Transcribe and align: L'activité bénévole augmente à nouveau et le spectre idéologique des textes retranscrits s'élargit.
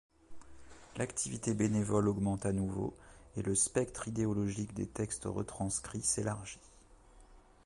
L'activité 0.97 1.53
bénévole 1.53 2.07
augmente 2.07 2.47
à 2.47 2.51
nouveau 2.51 2.95
et 3.37 3.43
le 3.43 3.53
spectre 3.53 4.07
idéologique 4.07 4.73
des 4.73 4.87
textes 4.87 5.25
retranscrits 5.25 6.01
s'élargit. 6.01 6.57